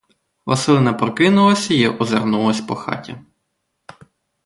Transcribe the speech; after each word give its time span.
Василина 0.45 0.93
прокинулась 0.93 1.71
й 1.71 1.87
озирнулась 1.87 2.61
по 2.61 2.75
хаті. 2.75 3.15